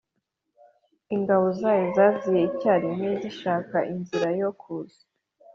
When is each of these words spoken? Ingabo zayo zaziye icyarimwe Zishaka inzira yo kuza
Ingabo 1.15 1.45
zayo 1.59 1.85
zaziye 1.95 2.41
icyarimwe 2.49 3.09
Zishaka 3.21 3.77
inzira 3.93 4.29
yo 4.41 4.49
kuza 4.61 5.01